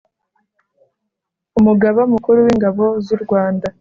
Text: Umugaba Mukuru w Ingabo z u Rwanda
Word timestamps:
Umugaba 1.59 2.01
Mukuru 2.13 2.37
w 2.45 2.47
Ingabo 2.53 2.85
z 3.05 3.07
u 3.15 3.17
Rwanda 3.23 3.65